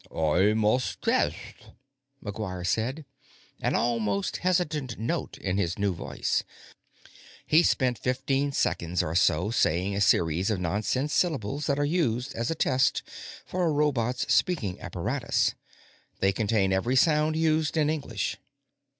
[0.11, 1.35] "I must test,"
[2.25, 3.05] McGuire said,
[3.61, 6.43] an almost hesitant note in his new voice.
[7.45, 12.33] He spent fifteen seconds or so saying a series of nonsense syllables that are used
[12.33, 13.03] as a test
[13.45, 15.53] for a robot's speaking apparatus.
[16.19, 18.37] They contain every sound used in English.